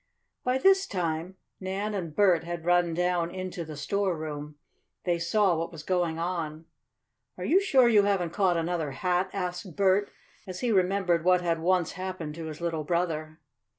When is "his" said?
12.45-12.59